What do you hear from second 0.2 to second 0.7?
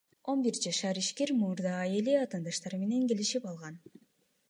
Он бир